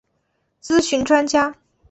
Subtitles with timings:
[0.63, 1.55] 咨询专家